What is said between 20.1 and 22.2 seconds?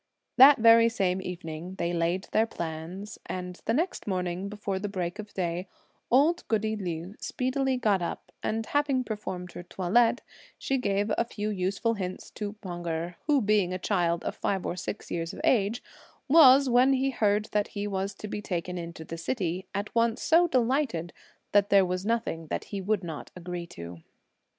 so delighted that there was